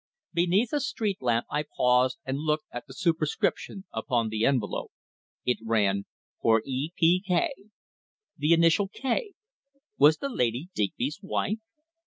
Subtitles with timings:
[0.33, 4.91] Beneath a street lamp I paused and looked at the superscription upon the envelope.
[5.45, 6.05] It ran:
[6.41, 6.91] "For E.
[6.97, 7.21] P.
[7.27, 7.53] K."
[8.35, 9.33] The initial K!
[9.99, 11.59] Was the lady Digby's wife?